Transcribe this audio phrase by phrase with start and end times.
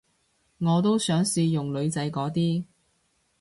[0.57, 2.63] 我都想試用女仔嗰啲